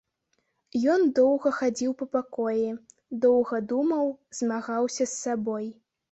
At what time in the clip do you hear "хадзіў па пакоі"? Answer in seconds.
1.57-2.63